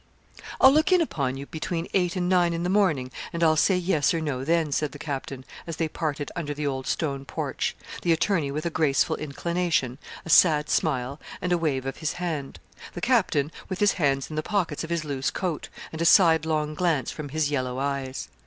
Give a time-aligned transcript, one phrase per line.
[0.59, 3.77] 'I'll look in upon you between eight and nine in the morning, and I'll say
[3.77, 7.75] yes or no then,' said the captain, as they parted under the old stone porch,
[8.01, 12.59] the attorney with a graceful inclination, a sad smile, and a wave of his hand
[12.95, 16.73] the captain with his hands in the pockets of his loose coat, and a sidelong
[16.73, 18.27] glance from his yellow eyes.